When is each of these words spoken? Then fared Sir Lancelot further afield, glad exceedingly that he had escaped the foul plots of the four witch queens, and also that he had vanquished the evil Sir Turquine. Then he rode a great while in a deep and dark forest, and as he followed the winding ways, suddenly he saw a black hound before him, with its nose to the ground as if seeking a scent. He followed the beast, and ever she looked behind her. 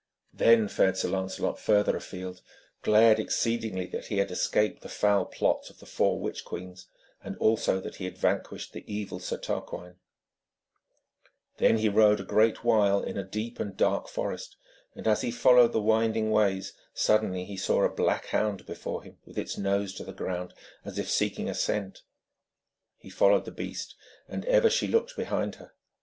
Then 0.33 0.67
fared 0.67 0.97
Sir 0.97 1.09
Lancelot 1.09 1.59
further 1.59 1.95
afield, 1.95 2.41
glad 2.81 3.19
exceedingly 3.19 3.85
that 3.85 4.07
he 4.07 4.17
had 4.17 4.31
escaped 4.31 4.81
the 4.81 4.89
foul 4.89 5.25
plots 5.25 5.69
of 5.69 5.77
the 5.77 5.85
four 5.85 6.19
witch 6.19 6.43
queens, 6.43 6.87
and 7.23 7.37
also 7.37 7.79
that 7.79 7.97
he 7.97 8.05
had 8.05 8.17
vanquished 8.17 8.73
the 8.73 8.83
evil 8.91 9.19
Sir 9.19 9.37
Turquine. 9.37 9.97
Then 11.57 11.77
he 11.77 11.87
rode 11.87 12.19
a 12.19 12.23
great 12.23 12.63
while 12.63 13.03
in 13.03 13.15
a 13.15 13.23
deep 13.23 13.59
and 13.59 13.77
dark 13.77 14.07
forest, 14.07 14.55
and 14.95 15.07
as 15.07 15.21
he 15.21 15.29
followed 15.29 15.71
the 15.71 15.79
winding 15.79 16.31
ways, 16.31 16.73
suddenly 16.95 17.45
he 17.45 17.55
saw 17.55 17.83
a 17.83 17.87
black 17.93 18.25
hound 18.25 18.65
before 18.65 19.03
him, 19.03 19.19
with 19.23 19.37
its 19.37 19.55
nose 19.55 19.93
to 19.93 20.03
the 20.03 20.11
ground 20.13 20.55
as 20.83 20.97
if 20.97 21.11
seeking 21.11 21.47
a 21.47 21.53
scent. 21.53 22.01
He 22.97 23.11
followed 23.11 23.45
the 23.45 23.51
beast, 23.51 23.93
and 24.27 24.45
ever 24.45 24.67
she 24.71 24.87
looked 24.87 25.15
behind 25.15 25.57
her. 25.57 25.73